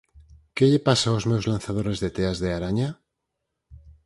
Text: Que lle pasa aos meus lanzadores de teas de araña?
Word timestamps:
Que 0.55 0.65
lle 0.69 0.85
pasa 0.87 1.07
aos 1.09 1.27
meus 1.31 1.45
lanzadores 1.51 1.97
de 2.03 2.09
teas 2.15 2.37
de 2.43 2.49
araña? 2.51 2.89